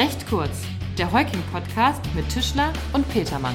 [0.00, 0.62] Recht kurz,
[0.96, 3.54] der Heuking-Podcast mit Tischler und Petermann.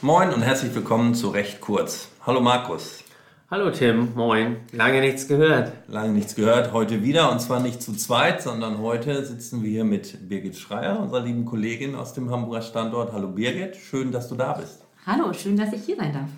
[0.00, 2.08] Moin und herzlich willkommen zu Recht kurz.
[2.24, 3.04] Hallo Markus.
[3.50, 4.60] Hallo Tim, moin.
[4.72, 5.74] Lange nichts gehört.
[5.88, 9.84] Lange nichts gehört, heute wieder und zwar nicht zu zweit, sondern heute sitzen wir hier
[9.84, 13.12] mit Birgit Schreier, unserer lieben Kollegin aus dem Hamburger Standort.
[13.12, 14.86] Hallo Birgit, schön, dass du da bist.
[15.04, 16.30] Hallo, schön, dass ich hier sein darf.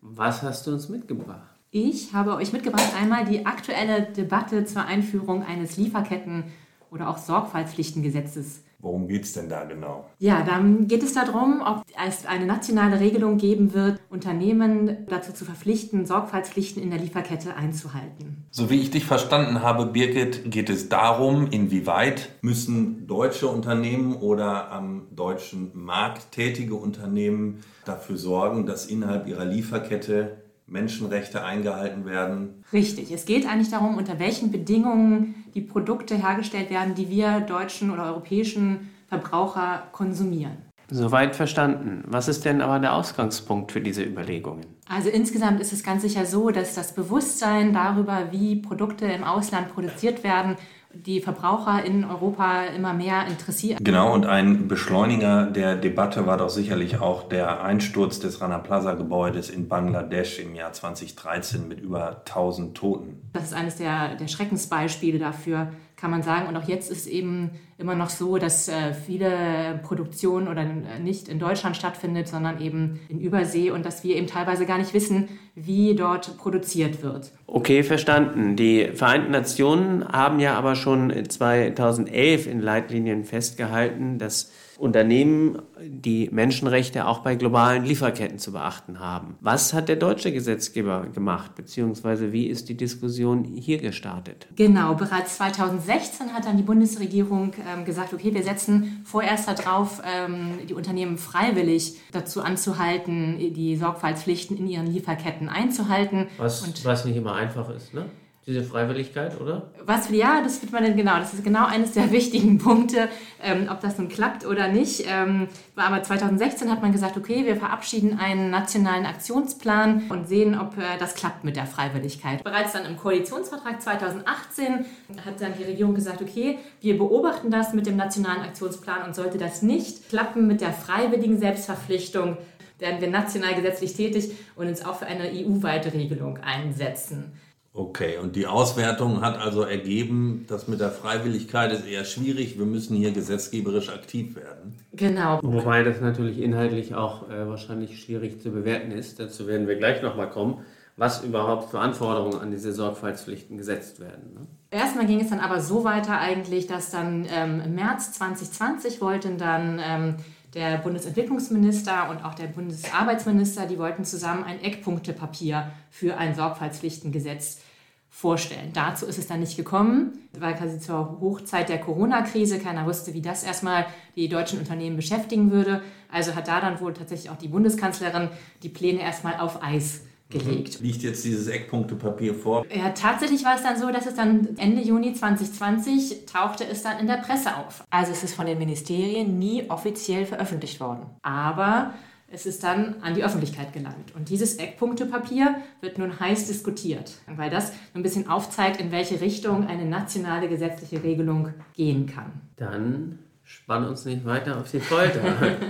[0.00, 1.55] Was hast du uns mitgebracht?
[1.78, 6.44] Ich habe euch mitgebracht einmal die aktuelle Debatte zur Einführung eines Lieferketten-
[6.90, 8.62] oder auch Sorgfaltspflichtengesetzes.
[8.78, 10.06] Worum geht es denn da genau?
[10.18, 15.44] Ja, dann geht es darum, ob es eine nationale Regelung geben wird, Unternehmen dazu zu
[15.44, 18.46] verpflichten, Sorgfaltspflichten in der Lieferkette einzuhalten.
[18.50, 24.72] So wie ich dich verstanden habe, Birgit, geht es darum, inwieweit müssen deutsche Unternehmen oder
[24.72, 32.64] am deutschen Markt tätige Unternehmen dafür sorgen, dass innerhalb ihrer Lieferkette Menschenrechte eingehalten werden.
[32.72, 33.12] Richtig.
[33.12, 38.06] Es geht eigentlich darum, unter welchen Bedingungen die Produkte hergestellt werden, die wir deutschen oder
[38.06, 40.56] europäischen Verbraucher konsumieren.
[40.88, 42.04] Soweit verstanden.
[42.06, 44.64] Was ist denn aber der Ausgangspunkt für diese Überlegungen?
[44.88, 49.72] Also insgesamt ist es ganz sicher so, dass das Bewusstsein darüber, wie Produkte im Ausland
[49.74, 50.56] produziert werden,
[51.04, 53.78] die Verbraucher in Europa immer mehr interessiert.
[53.82, 58.94] Genau, und ein Beschleuniger der Debatte war doch sicherlich auch der Einsturz des Rana Plaza
[58.94, 63.20] Gebäudes in Bangladesch im Jahr 2013 mit über 1000 Toten.
[63.32, 66.46] Das ist eines der, der Schreckensbeispiele dafür, kann man sagen.
[66.46, 71.38] Und auch jetzt ist eben immer noch so, dass äh, viele Produktion oder nicht in
[71.38, 75.94] Deutschland stattfindet, sondern eben in Übersee und dass wir eben teilweise gar nicht wissen, wie
[75.94, 77.32] dort produziert wird.
[77.46, 78.56] Okay, verstanden.
[78.56, 87.06] Die Vereinten Nationen haben ja aber schon 2011 in Leitlinien festgehalten, dass Unternehmen die Menschenrechte
[87.06, 89.36] auch bei globalen Lieferketten zu beachten haben.
[89.40, 94.46] Was hat der deutsche Gesetzgeber gemacht, beziehungsweise wie ist die Diskussion hier gestartet?
[94.56, 100.58] Genau, bereits 2016 hat dann die Bundesregierung ähm, gesagt, okay, wir setzen vorerst darauf, ähm,
[100.68, 106.26] die Unternehmen freiwillig dazu anzuhalten, die Sorgfaltspflichten in ihren Lieferketten einzuhalten.
[106.36, 108.06] Was, was nicht immer einfach ist, ne?
[108.46, 109.70] Diese Freiwilligkeit, oder?
[109.84, 111.18] Was, ja, das wird man denn genau.
[111.18, 113.08] Das ist genau eines der wichtigen Punkte,
[113.42, 115.04] ähm, ob das nun klappt oder nicht.
[115.08, 120.78] Ähm, aber 2016 hat man gesagt, okay, wir verabschieden einen nationalen Aktionsplan und sehen, ob
[120.78, 122.44] äh, das klappt mit der Freiwilligkeit.
[122.44, 124.84] Bereits dann im Koalitionsvertrag 2018
[125.24, 129.38] hat dann die Regierung gesagt, okay, wir beobachten das mit dem nationalen Aktionsplan und sollte
[129.38, 132.36] das nicht klappen mit der freiwilligen Selbstverpflichtung,
[132.78, 137.32] werden wir national gesetzlich tätig und uns auch für eine EU-weite Regelung einsetzen.
[137.78, 142.58] Okay, und die Auswertung hat also ergeben, dass mit der Freiwilligkeit ist eher schwierig.
[142.58, 144.78] Wir müssen hier gesetzgeberisch aktiv werden.
[144.94, 145.40] Genau.
[145.42, 149.20] Wobei das natürlich inhaltlich auch äh, wahrscheinlich schwierig zu bewerten ist.
[149.20, 150.64] Dazu werden wir gleich nochmal kommen,
[150.96, 154.32] was überhaupt für Anforderungen an diese Sorgfaltspflichten gesetzt werden.
[154.32, 154.46] Ne?
[154.70, 159.36] Erstmal ging es dann aber so weiter eigentlich, dass dann ähm, im März 2020 wollten
[159.36, 160.14] dann ähm,
[160.56, 167.60] der Bundesentwicklungsminister und auch der Bundesarbeitsminister, die wollten zusammen ein Eckpunktepapier für ein Sorgfaltspflichtengesetz
[168.08, 168.70] vorstellen.
[168.72, 173.20] Dazu ist es dann nicht gekommen, weil quasi zur Hochzeit der Corona-Krise keiner wusste, wie
[173.20, 173.84] das erstmal
[174.16, 175.82] die deutschen Unternehmen beschäftigen würde.
[176.10, 178.30] Also hat da dann wohl tatsächlich auch die Bundeskanzlerin
[178.62, 180.00] die Pläne erstmal auf Eis
[180.30, 180.80] gelegt.
[180.80, 182.64] Liegt jetzt dieses Eckpunktepapier vor?
[182.74, 186.98] Ja, tatsächlich war es dann so, dass es dann Ende Juni 2020 tauchte es dann
[186.98, 187.84] in der Presse auf.
[187.90, 191.06] Also es ist von den Ministerien nie offiziell veröffentlicht worden.
[191.22, 191.94] Aber
[192.28, 194.14] es ist dann an die Öffentlichkeit gelangt.
[194.16, 199.66] Und dieses Eckpunktepapier wird nun heiß diskutiert, weil das ein bisschen aufzeigt, in welche Richtung
[199.68, 202.32] eine nationale gesetzliche Regelung gehen kann.
[202.56, 205.22] Dann spann uns nicht weiter auf die Folter.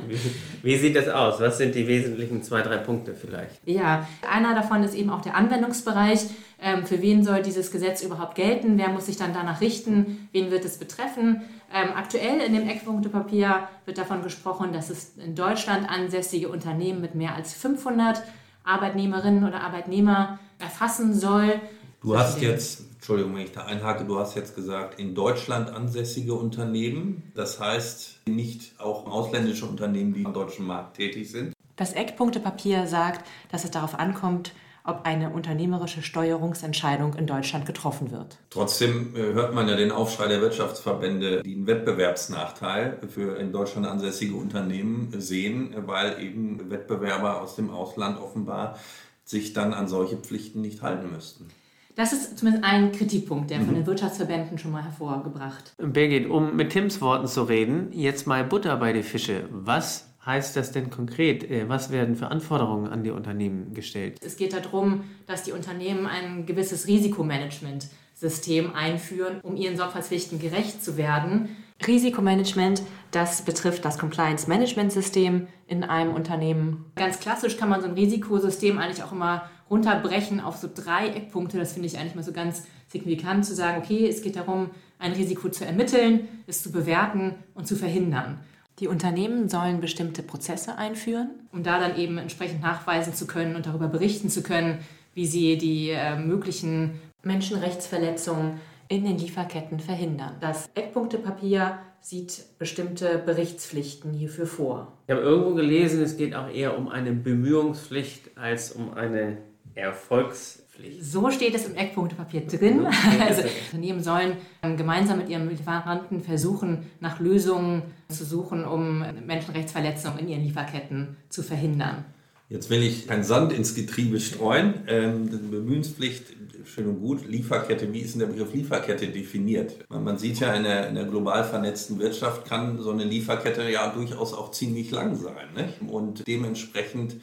[0.08, 0.18] wie,
[0.62, 1.40] wie, sieht das aus?
[1.40, 3.60] Was sind die wesentlichen zwei, drei Punkte vielleicht?
[3.66, 6.20] Ja, einer davon ist eben auch der Anwendungsbereich.
[6.58, 8.78] Ähm, für wen soll dieses Gesetz überhaupt gelten?
[8.78, 10.28] Wer muss sich dann danach richten?
[10.32, 11.42] Wen wird es betreffen?
[11.72, 17.14] Ähm, aktuell in dem Eckpunktepapier wird davon gesprochen, dass es in Deutschland ansässige Unternehmen mit
[17.14, 18.22] mehr als 500
[18.64, 21.60] Arbeitnehmerinnen oder Arbeitnehmer erfassen soll.
[22.00, 26.34] Du hast jetzt, Entschuldigung, wenn ich da einhake, du hast jetzt gesagt, in Deutschland ansässige
[26.34, 27.30] Unternehmen.
[27.34, 31.52] Das heißt nicht auch ausländische Unternehmen, die am deutschen Markt tätig sind.
[31.76, 34.52] Das Eckpunktepapier sagt, dass es darauf ankommt,
[34.86, 38.38] ob eine unternehmerische Steuerungsentscheidung in Deutschland getroffen wird.
[38.50, 43.86] Trotzdem äh, hört man ja den Aufschrei der Wirtschaftsverbände, die einen Wettbewerbsnachteil für in Deutschland
[43.86, 48.78] ansässige Unternehmen sehen, weil eben Wettbewerber aus dem Ausland offenbar
[49.24, 51.48] sich dann an solche Pflichten nicht halten müssten.
[51.96, 55.72] Das ist zumindest ein Kritikpunkt, der von den Wirtschaftsverbänden schon mal hervorgebracht.
[55.78, 59.48] Birgit, um mit Tims Worten zu reden, jetzt mal Butter bei die Fische.
[59.50, 61.50] Was heißt das denn konkret?
[61.50, 64.20] Äh, was werden für Anforderungen an die Unternehmen gestellt?
[64.22, 70.84] Es geht darum, dass die Unternehmen ein gewisses Risikomanagement System einführen, um ihren Sorgfaltspflichten gerecht
[70.84, 71.56] zu werden.
[71.84, 76.86] Risikomanagement, das betrifft das Compliance Management System in einem Unternehmen.
[76.94, 81.58] Ganz klassisch kann man so ein Risikosystem eigentlich auch immer runterbrechen auf so drei Eckpunkte.
[81.58, 85.12] Das finde ich eigentlich mal so ganz signifikant zu sagen, okay, es geht darum, ein
[85.12, 88.40] Risiko zu ermitteln, es zu bewerten und zu verhindern.
[88.78, 93.66] Die Unternehmen sollen bestimmte Prozesse einführen, um da dann eben entsprechend nachweisen zu können und
[93.66, 94.78] darüber berichten zu können,
[95.14, 100.36] wie sie die äh, möglichen Menschenrechtsverletzungen in den Lieferketten verhindern.
[100.40, 104.92] Das Eckpunktepapier sieht bestimmte Berichtspflichten hierfür vor.
[105.06, 109.38] Ich habe irgendwo gelesen, es geht auch eher um eine Bemühungspflicht als um eine
[109.74, 111.04] Erfolgspflicht.
[111.04, 112.86] So steht es im Eckpunktepapier drin.
[113.20, 120.18] Also Unternehmen sollen ähm, gemeinsam mit ihren Lieferanten versuchen, nach Lösungen zu suchen, um Menschenrechtsverletzungen
[120.20, 122.04] in ihren Lieferketten zu verhindern.
[122.48, 124.74] Jetzt will ich keinen Sand ins Getriebe streuen.
[124.86, 126.26] Ähm, Bemühenspflicht,
[126.64, 127.26] schön und gut.
[127.26, 129.84] Lieferkette, wie ist denn der Begriff Lieferkette definiert?
[129.88, 133.68] Man, man sieht ja, in der, in der, global vernetzten Wirtschaft kann so eine Lieferkette
[133.68, 135.48] ja durchaus auch ziemlich lang sein.
[135.56, 135.90] Nicht?
[135.90, 137.16] Und dementsprechend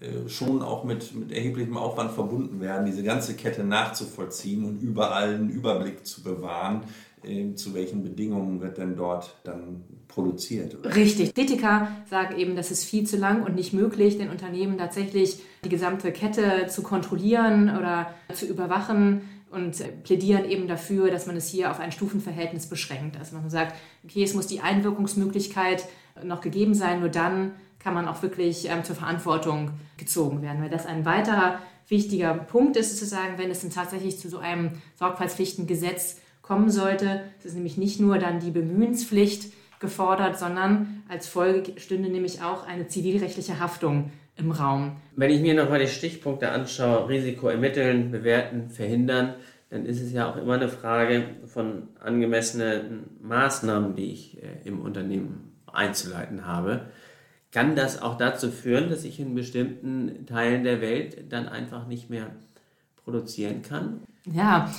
[0.00, 5.36] äh, schon auch mit, mit erheblichem Aufwand verbunden werden, diese ganze Kette nachzuvollziehen und überall
[5.36, 6.82] einen Überblick zu bewahren,
[7.24, 10.78] äh, zu welchen Bedingungen wird denn dort dann produziert.
[10.78, 10.94] Oder?
[10.94, 11.34] Richtig.
[11.34, 15.68] Kritiker sagen eben, das ist viel zu lang und nicht möglich, den Unternehmen tatsächlich die
[15.68, 21.70] gesamte Kette zu kontrollieren oder zu überwachen und plädieren eben dafür, dass man es hier
[21.70, 23.16] auf ein Stufenverhältnis beschränkt.
[23.18, 23.74] Also man sagt,
[24.04, 25.86] okay, es muss die Einwirkungsmöglichkeit
[26.22, 30.60] noch gegeben sein, nur dann kann man auch wirklich ähm, zur Verantwortung gezogen werden.
[30.60, 34.38] Weil das ein weiterer wichtiger Punkt ist, zu sagen, wenn es dann tatsächlich zu so
[34.38, 41.28] einem Sorgfaltspflichtengesetz kommen sollte, es ist nämlich nicht nur dann die Bemühenspflicht gefordert, sondern als
[41.28, 44.96] Folge stünde nämlich auch eine zivilrechtliche Haftung im Raum.
[45.14, 49.34] Wenn ich mir nochmal die Stichpunkte anschaue, Risiko ermitteln, bewerten, verhindern,
[49.70, 54.80] dann ist es ja auch immer eine Frage von angemessenen Maßnahmen, die ich äh, im
[54.80, 56.86] Unternehmen einzuleiten habe
[57.56, 62.10] kann das auch dazu führen, dass ich in bestimmten Teilen der Welt dann einfach nicht
[62.10, 62.26] mehr
[63.02, 64.02] produzieren kann?
[64.32, 64.70] Ja.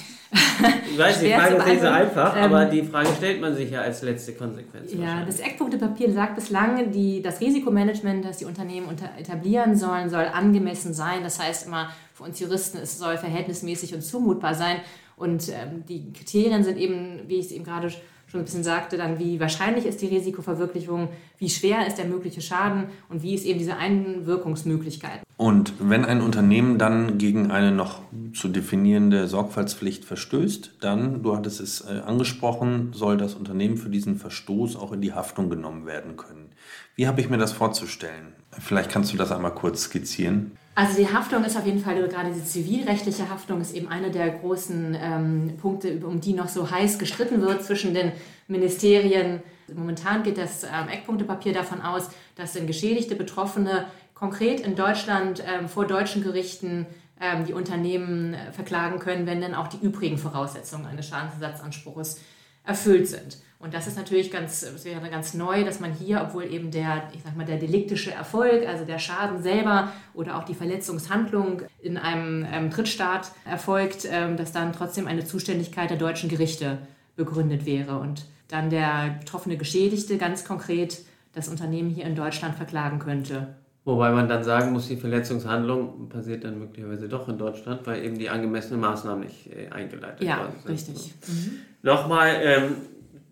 [0.92, 3.72] Ich weiß, die Frage ist nicht so einfach, ähm, aber die Frage stellt man sich
[3.72, 4.92] ja als letzte Konsequenz.
[4.94, 10.26] Ja, das Eckpunktepapier sagt bislang, die, das Risikomanagement, das die Unternehmen unter, etablieren sollen, soll
[10.26, 11.24] angemessen sein.
[11.24, 14.82] Das heißt immer für uns Juristen, es soll verhältnismäßig und zumutbar sein.
[15.16, 18.98] Und ähm, die Kriterien sind eben, wie ich es eben gerade schon ein bisschen sagte,
[18.98, 23.46] dann wie wahrscheinlich ist die Risikoverwirklichung, wie schwer ist der mögliche Schaden und wie ist
[23.46, 25.22] eben diese Einwirkungsmöglichkeit.
[25.38, 28.02] Und wenn ein Unternehmen dann gegen eine noch
[28.34, 34.18] zu definierende Sorgfaltspflicht verstößt, dann, du hattest es äh, angesprochen, soll das Unternehmen für diesen
[34.18, 36.50] Verstoß auch in die Haftung genommen werden können.
[36.96, 38.34] Wie habe ich mir das vorzustellen?
[38.50, 40.54] Vielleicht kannst du das einmal kurz skizzieren.
[40.74, 44.30] Also die Haftung ist auf jeden Fall, gerade diese zivilrechtliche Haftung ist eben einer der
[44.30, 48.12] großen ähm, Punkte, um die noch so heiß gestritten wird zwischen den
[48.48, 49.42] Ministerien.
[49.74, 53.86] Momentan geht das ähm, Eckpunktepapier davon aus, dass denn geschädigte Betroffene
[54.18, 56.88] konkret in Deutschland ähm, vor deutschen Gerichten
[57.22, 62.20] ähm, die Unternehmen äh, verklagen können, wenn dann auch die übrigen Voraussetzungen eines Schadensersatzanspruchs
[62.64, 63.38] erfüllt sind.
[63.60, 67.10] Und das ist natürlich ganz, das wäre ganz neu, dass man hier, obwohl eben der,
[67.14, 71.98] ich sag mal, der deliktische Erfolg, also der Schaden selber oder auch die Verletzungshandlung in
[71.98, 76.80] einem ähm, Drittstaat erfolgt, ähm, dass dann trotzdem eine Zuständigkeit der deutschen Gerichte
[77.16, 81.00] begründet wäre und dann der betroffene Geschädigte ganz konkret
[81.34, 83.56] das Unternehmen hier in Deutschland verklagen könnte.
[83.88, 88.20] Wobei man dann sagen muss, die Verletzungshandlung passiert dann möglicherweise doch in Deutschland, weil eben
[88.20, 90.74] die angemessenen Maßnahmen nicht äh, eingeleitet ja, worden sind.
[90.74, 91.14] Richtig.
[91.26, 91.52] Mhm.
[91.84, 92.76] Nochmal, ähm,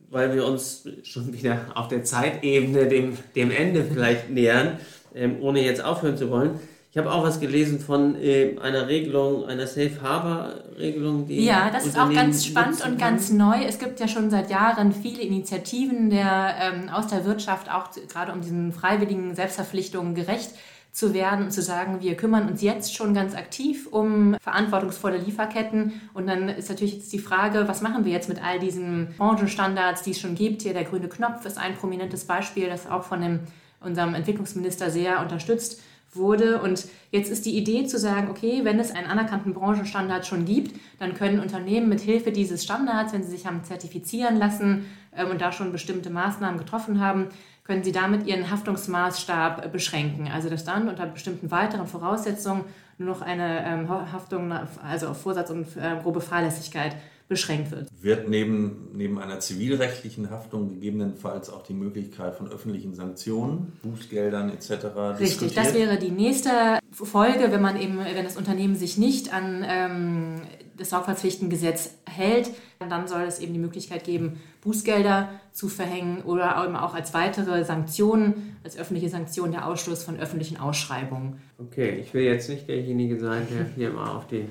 [0.09, 4.79] weil wir uns schon wieder auf der Zeitebene dem, dem Ende vielleicht nähern,
[5.13, 6.51] ähm, ohne jetzt aufhören zu wollen.
[6.95, 11.69] Ich habe auch was gelesen von äh, einer Regelung, einer Safe Harbor Regelung, die ja,
[11.69, 13.65] das ist auch ganz spannend und ganz neu.
[13.67, 18.31] Es gibt ja schon seit Jahren viele Initiativen der ähm, aus der Wirtschaft, auch gerade
[18.31, 20.51] um diesen freiwilligen Selbstverpflichtungen gerecht
[20.93, 25.99] zu werden und zu sagen, wir kümmern uns jetzt schon ganz aktiv um verantwortungsvolle Lieferketten.
[26.13, 30.03] Und dann ist natürlich jetzt die Frage, was machen wir jetzt mit all diesen Branchenstandards,
[30.03, 30.61] die es schon gibt?
[30.61, 33.39] Hier der grüne Knopf ist ein prominentes Beispiel, das auch von dem,
[33.81, 35.81] unserem Entwicklungsminister sehr unterstützt
[36.15, 36.61] wurde.
[36.61, 40.79] Und jetzt ist die Idee zu sagen, okay, wenn es einen anerkannten Branchenstandard schon gibt,
[40.99, 45.41] dann können Unternehmen mit Hilfe dieses Standards, wenn sie sich haben zertifizieren lassen ähm, und
[45.41, 47.27] da schon bestimmte Maßnahmen getroffen haben,
[47.63, 50.29] können Sie damit Ihren Haftungsmaßstab beschränken.
[50.31, 52.63] Also dass dann unter bestimmten weiteren Voraussetzungen
[52.97, 54.53] nur noch eine ähm, Haftung,
[54.87, 56.95] also auf Vorsatz und äh, grobe Fahrlässigkeit
[57.27, 57.89] beschränkt wird.
[58.01, 65.19] Wird neben, neben einer zivilrechtlichen Haftung gegebenenfalls auch die Möglichkeit von öffentlichen Sanktionen, Bußgeldern etc.
[65.19, 69.65] Richtig, das wäre die nächste Folge, wenn man eben, wenn das Unternehmen sich nicht an
[69.67, 70.41] ähm,
[70.77, 76.75] das Sorgfaltspflichtengesetz hält, dann soll es eben die Möglichkeit geben, Bußgelder zu verhängen oder eben
[76.75, 81.39] auch als weitere Sanktionen, als öffentliche Sanktion der Ausschluss von öffentlichen Ausschreibungen.
[81.57, 84.45] Okay, ich will jetzt nicht derjenige sein, der hier mal auf die,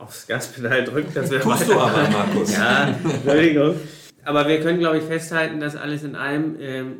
[0.00, 1.16] aufs Gaspedal drückt.
[1.16, 1.64] Das Tust weiter.
[1.64, 2.52] du aber, Markus.
[2.52, 3.76] ja, Entschuldigung.
[4.24, 6.96] Aber wir können, glaube ich, festhalten, dass alles in allem ähm,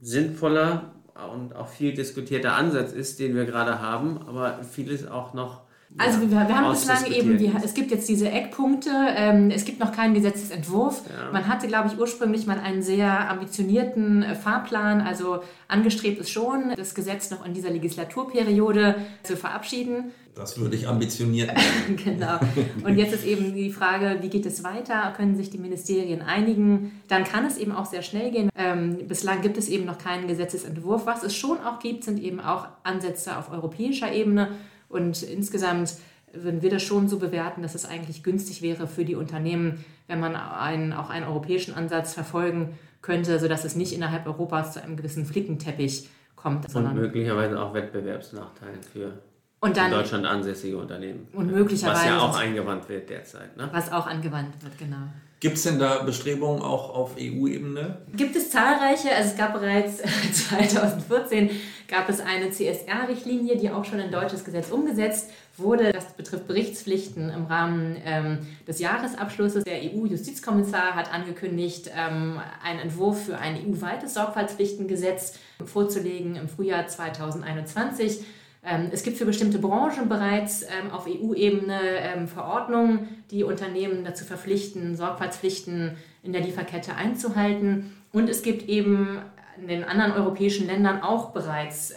[0.00, 0.92] sinnvoller
[1.32, 5.62] und auch viel diskutierter Ansatz ist, den wir gerade haben, aber vieles auch noch
[5.98, 9.80] also wir, wir haben bislang eben, die, es gibt jetzt diese Eckpunkte, ähm, es gibt
[9.80, 11.02] noch keinen Gesetzesentwurf.
[11.08, 11.32] Ja.
[11.32, 16.72] Man hatte, glaube ich, ursprünglich mal einen sehr ambitionierten äh, Fahrplan, also angestrebt ist schon,
[16.76, 18.94] das Gesetz noch in dieser Legislaturperiode
[19.24, 20.12] zu verabschieden.
[20.36, 21.50] Das würde ich ambitioniert
[22.04, 22.38] Genau.
[22.84, 25.12] Und jetzt ist eben die Frage, wie geht es weiter?
[25.16, 27.00] Können sich die Ministerien einigen?
[27.08, 28.48] Dann kann es eben auch sehr schnell gehen.
[28.56, 31.04] Ähm, bislang gibt es eben noch keinen Gesetzesentwurf.
[31.04, 34.50] Was es schon auch gibt, sind eben auch Ansätze auf europäischer Ebene.
[34.90, 35.94] Und insgesamt
[36.32, 40.20] würden wir das schon so bewerten, dass es eigentlich günstig wäre für die Unternehmen, wenn
[40.20, 44.96] man einen, auch einen europäischen Ansatz verfolgen könnte, sodass es nicht innerhalb Europas zu einem
[44.96, 46.74] gewissen Flickenteppich kommt.
[46.74, 49.12] Und möglicherweise auch Wettbewerbsnachteilen für
[49.60, 51.28] und dann, in Deutschland ansässige Unternehmen.
[51.32, 52.00] Und möglicherweise.
[52.00, 53.56] Was ja auch angewandt wird derzeit.
[53.56, 53.68] Ne?
[53.72, 55.08] Was auch angewandt wird, genau.
[55.40, 57.96] Gibt es denn da Bestrebungen auch auf EU-Ebene?
[58.14, 59.10] Gibt es zahlreiche.
[59.16, 59.96] Also es gab bereits
[60.48, 61.50] 2014
[61.88, 65.92] gab es eine CSR-Richtlinie, die auch schon in deutsches Gesetz umgesetzt wurde.
[65.92, 69.64] Das betrifft Berichtspflichten im Rahmen ähm, des Jahresabschlusses.
[69.64, 78.20] Der EU-Justizkommissar hat angekündigt, ähm, einen Entwurf für ein EU-weites Sorgfaltspflichtengesetz vorzulegen im Frühjahr 2021.
[78.62, 84.24] Ähm, es gibt für bestimmte Branchen bereits ähm, auf EU-Ebene ähm, Verordnungen, die Unternehmen dazu
[84.24, 87.96] verpflichten, Sorgfaltspflichten in der Lieferkette einzuhalten.
[88.12, 89.20] Und es gibt eben
[89.60, 91.92] in den anderen europäischen Ländern auch bereits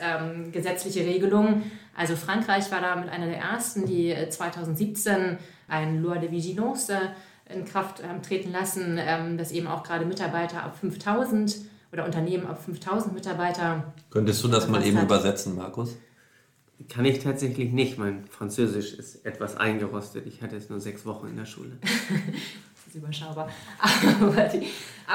[0.51, 1.63] gesetzliche Regelungen.
[1.95, 6.93] Also Frankreich war da mit einer der ersten, die 2017 äh, ein Loi de Vigilance
[6.93, 8.97] äh, in Kraft treten lassen,
[9.37, 11.57] dass eben auch gerade Mitarbeiter ab 5000
[11.91, 13.93] oder Unternehmen ab 5000 Mitarbeiter.
[14.09, 15.03] Könntest du das mal eben hat.
[15.03, 15.97] übersetzen, Markus?
[16.89, 17.97] Kann ich tatsächlich nicht.
[17.97, 20.25] Mein Französisch ist etwas eingerostet.
[20.27, 21.71] Ich hatte es nur sechs Wochen in der Schule.
[21.81, 23.49] das ist überschaubar.
[24.21, 24.67] Aber die,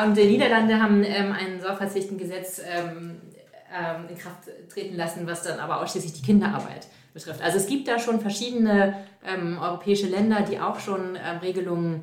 [0.04, 3.20] und die Niederlande haben ähm, ein Sorgfaltspflichtengesetz ähm,
[3.72, 7.42] ähm, in Kraft treten lassen, was dann aber ausschließlich die Kinderarbeit betrifft.
[7.42, 12.02] Also es gibt da schon verschiedene ähm, europäische Länder, die auch schon ähm, Regelungen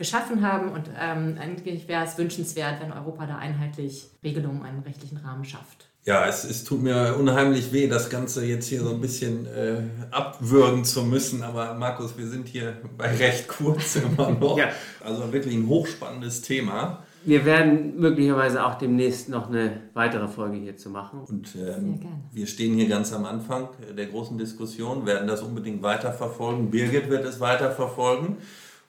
[0.00, 5.18] geschaffen haben und ähm, eigentlich wäre es wünschenswert, wenn Europa da einheitlich Regelungen, einen rechtlichen
[5.18, 5.90] Rahmen schafft.
[6.06, 9.82] Ja, es, es tut mir unheimlich weh, das Ganze jetzt hier so ein bisschen äh,
[10.10, 11.42] abwürgen zu müssen.
[11.42, 14.56] Aber Markus, wir sind hier bei recht kurz immer noch.
[14.56, 14.70] ja.
[15.04, 17.02] Also wirklich ein hochspannendes Thema.
[17.22, 21.20] Wir werden möglicherweise auch demnächst noch eine weitere Folge hierzu machen.
[21.20, 22.00] Und ähm,
[22.32, 26.70] wir stehen hier ganz am Anfang der großen Diskussion, werden das unbedingt weiterverfolgen.
[26.70, 28.38] Birgit wird es weiterverfolgen.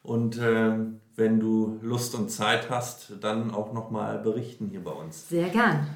[0.03, 0.72] Und äh,
[1.15, 5.29] wenn du Lust und Zeit hast, dann auch nochmal berichten hier bei uns.
[5.29, 5.88] Sehr gern.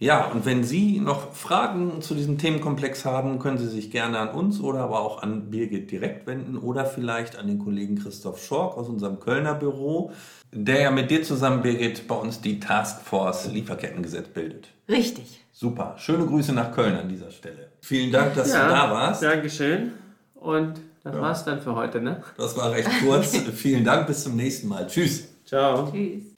[0.00, 4.28] Ja, und wenn Sie noch Fragen zu diesem Themenkomplex haben, können Sie sich gerne an
[4.28, 8.76] uns oder aber auch an Birgit direkt wenden oder vielleicht an den Kollegen Christoph Schork
[8.76, 10.12] aus unserem Kölner Büro,
[10.52, 14.68] der ja mit dir zusammen, Birgit, bei uns die Taskforce Lieferkettengesetz bildet.
[14.88, 15.44] Richtig.
[15.52, 15.96] Super.
[15.98, 17.72] Schöne Grüße nach Köln an dieser Stelle.
[17.80, 19.24] Vielen Dank, dass ja, du da warst.
[19.24, 19.94] Dankeschön.
[20.36, 21.22] Und das ja.
[21.22, 22.22] war's dann für heute, ne?
[22.36, 23.36] Das war recht kurz.
[23.54, 24.86] Vielen Dank, bis zum nächsten Mal.
[24.86, 25.28] Tschüss.
[25.46, 25.90] Ciao.
[25.90, 26.34] Tschüss.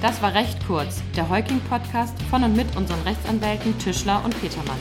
[0.00, 4.78] Das war recht kurz, der Heuking-Podcast von und mit unseren Rechtsanwälten Tischler und Petermann.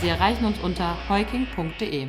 [0.00, 2.08] Sie erreichen uns unter heuking.de.